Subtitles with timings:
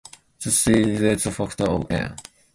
[0.43, 2.15] The series without the factor of "n"!